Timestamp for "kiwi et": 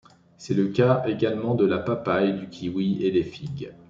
2.49-3.11